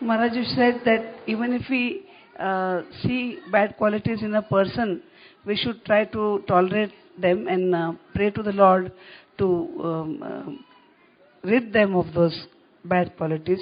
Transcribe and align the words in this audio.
Maharaj, 0.00 0.34
you 0.34 0.44
said 0.44 0.80
that 0.84 1.14
even 1.26 1.52
if 1.52 1.62
we 1.70 2.04
uh, 2.38 2.82
see 3.02 3.38
bad 3.52 3.76
qualities 3.76 4.22
in 4.22 4.34
a 4.34 4.42
person, 4.42 5.02
we 5.46 5.56
should 5.56 5.84
try 5.84 6.04
to 6.06 6.42
tolerate 6.48 6.92
them 7.20 7.46
and 7.46 7.74
uh, 7.74 7.92
pray 8.14 8.30
to 8.30 8.42
the 8.42 8.52
Lord 8.52 8.92
to 9.38 9.80
um, 9.82 10.22
uh, 10.22 11.48
rid 11.48 11.72
them 11.72 11.94
of 11.94 12.12
those 12.12 12.46
bad 12.84 13.16
qualities. 13.16 13.60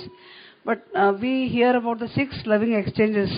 But 0.64 0.86
uh, 0.94 1.12
we 1.20 1.48
hear 1.48 1.76
about 1.76 1.98
the 1.98 2.08
six 2.08 2.34
loving 2.46 2.74
exchanges 2.74 3.30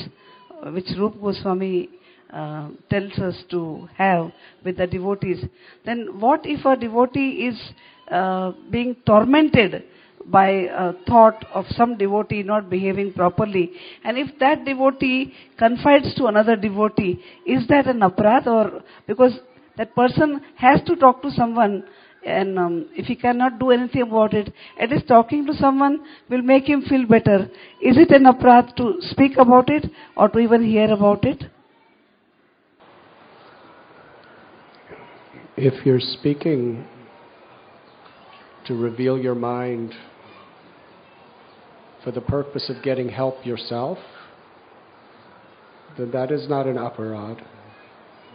uh, 0.63 0.71
which 0.71 0.87
Rup 0.99 1.21
Goswami 1.21 1.89
uh, 2.33 2.69
tells 2.91 3.13
us 3.19 3.35
to 3.51 3.89
have 3.97 4.31
with 4.65 4.77
the 4.77 4.87
devotees. 4.87 5.45
Then, 5.85 6.21
what 6.21 6.41
if 6.45 6.65
a 6.65 6.77
devotee 6.77 7.49
is 7.49 7.59
being 8.71 8.97
tormented 9.07 9.85
by 10.27 10.49
a 10.49 10.93
thought 11.07 11.45
of 11.53 11.67
some 11.71 11.97
devotee 11.99 12.43
not 12.43 12.71
behaving 12.71 13.13
properly, 13.13 13.73
and 14.05 14.17
if 14.17 14.39
that 14.39 14.65
devotee 14.65 15.35
confides 15.59 16.15
to 16.15 16.27
another 16.27 16.57
devotee, 16.57 17.23
is 17.47 17.67
that 17.69 17.87
an 17.87 18.01
aparad 18.01 18.47
or 18.47 18.83
because 19.07 19.39
that 19.77 19.95
person 19.95 20.41
has 20.57 20.81
to 20.87 20.97
talk 20.97 21.21
to 21.23 21.31
someone 21.31 21.85
and 22.25 22.59
um, 22.59 22.89
if 22.95 23.07
he 23.07 23.17
cannot 23.17 23.59
do 23.59 23.71
anything 23.71 24.03
about 24.03 24.33
it, 24.33 24.53
at 24.81 24.91
least 24.91 25.07
talking 25.07 25.45
to 25.47 25.53
someone 25.55 26.01
will 26.31 26.43
make 26.43 26.65
him 26.65 26.83
feel 26.83 27.07
better. 27.07 27.51
Is 27.83 27.99
it 27.99 28.11
an 28.13 28.25
aparad 28.25 28.75
to 28.77 28.95
speak 29.01 29.37
about 29.37 29.69
it 29.69 29.91
or 30.17 30.29
to 30.31 30.39
even 30.39 30.65
hear 30.65 30.91
about 30.91 31.25
it? 31.25 31.45
If 35.57 35.85
you're 35.87 36.01
speaking 36.01 36.87
to 38.67 38.75
reveal 38.75 39.19
your 39.19 39.35
mind 39.35 39.95
for 42.05 42.13
the 42.13 42.21
purpose 42.21 42.71
of 42.71 42.83
getting 42.83 43.09
help 43.09 43.45
yourself, 43.45 43.99
then 45.99 46.11
that 46.11 46.31
is 46.31 46.49
not 46.49 46.67
an 46.67 46.77
aparad. 46.77 47.43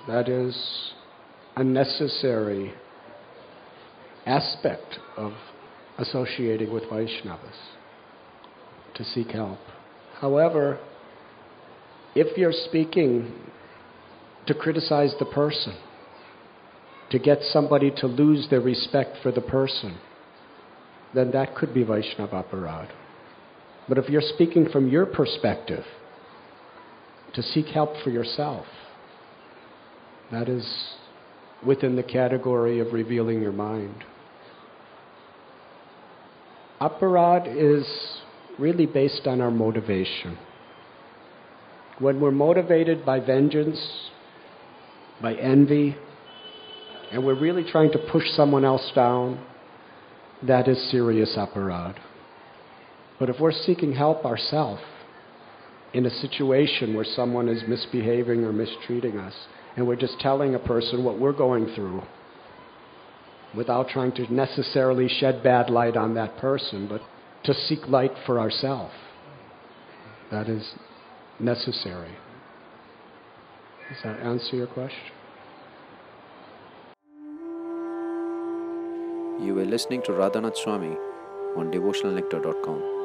That 0.08 0.28
is 0.28 0.92
a 1.56 1.64
necessary 1.64 2.74
aspect 4.26 4.98
of 5.16 5.34
associating 5.98 6.74
with 6.74 6.84
Vaishnavas 6.84 7.60
to 8.96 9.04
seek 9.04 9.32
help. 9.32 9.60
However, 10.20 10.80
if 12.16 12.38
you're 12.38 12.52
speaking 12.52 13.34
to 14.48 14.54
criticize 14.54 15.14
the 15.20 15.26
person, 15.26 15.78
to 17.12 17.20
get 17.20 17.40
somebody 17.42 17.92
to 17.98 18.08
lose 18.08 18.48
their 18.50 18.62
respect 18.62 19.18
for 19.24 19.32
the 19.32 19.42
person, 19.42 19.98
then 21.14 21.32
that 21.32 21.56
could 21.56 21.74
be 21.74 21.84
Vaishnava 21.84 22.44
aparad. 22.44 22.90
But 23.90 23.98
if 23.98 24.08
you're 24.08 24.22
speaking 24.22 24.70
from 24.70 24.88
your 24.88 25.08
perspective, 25.08 25.84
to 27.34 27.42
seek 27.42 27.66
help 27.66 27.90
for 28.04 28.12
yourself, 28.12 28.66
that 30.32 30.48
is 30.48 30.94
within 31.66 31.96
the 31.96 32.04
category 32.04 32.80
of 32.80 32.94
revealing 32.94 33.42
your 33.42 33.52
mind. 33.52 34.04
Aparad 36.80 37.48
is 37.48 37.86
really 38.60 38.86
based 38.86 39.26
on 39.26 39.42
our 39.42 39.52
motivation. 39.52 40.38
When 41.98 42.22
we're 42.22 42.32
motivated 42.32 43.06
by 43.06 43.20
vengeance, 43.20 44.10
by 45.22 45.34
envy, 45.34 45.98
and 47.12 47.26
we're 47.26 47.40
really 47.40 47.70
trying 47.70 47.92
to 47.92 47.98
push 47.98 48.24
someone 48.36 48.64
else 48.64 48.92
down, 48.96 49.44
that 50.44 50.68
is 50.68 50.92
serious 50.92 51.36
aparad. 51.38 51.96
But 53.20 53.30
if 53.30 53.40
we're 53.40 53.52
seeking 53.52 53.94
help 53.94 54.26
ourselves 54.26 54.82
in 55.94 56.06
a 56.06 56.10
situation 56.10 56.96
where 56.96 57.06
someone 57.06 57.50
is 57.50 57.64
misbehaving 57.68 58.46
or 58.46 58.54
mistreating 58.54 59.18
us, 59.18 59.34
and 59.76 59.86
we're 59.88 59.98
just 59.98 60.20
telling 60.20 60.56
a 60.56 60.60
person 60.60 61.04
what 61.04 61.20
we're 61.20 61.34
going 61.34 61.74
through 61.76 62.02
without 63.56 63.90
trying 63.90 64.12
to 64.14 64.34
necessarily 64.34 65.08
shed 65.08 65.44
bad 65.44 65.70
light 65.70 65.98
on 65.98 66.14
that 66.14 66.38
person, 66.38 66.88
but 66.88 67.02
to 67.44 67.54
seek 67.54 67.88
light 67.88 68.12
for 68.26 68.40
ourselves, 68.40 68.94
that 70.32 70.48
is 70.48 70.74
necessary. 71.40 72.16
Does 73.90 74.04
that 74.04 74.20
answer 74.20 74.56
your 74.56 74.68
question? 74.68 75.00
You 79.42 79.56
were 79.56 79.66
listening 79.66 80.04
to 80.04 80.12
Radhanath 80.12 80.58
Swami 80.58 80.96
on 81.58 81.72
devotionalnectar.com. 81.72 82.99